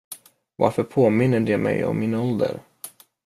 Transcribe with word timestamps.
Varför 0.55 0.83
påminner 0.83 1.39
de 1.39 1.57
mig 1.57 1.85
om 1.85 1.99
min 1.99 2.15
ålder? 2.15 2.59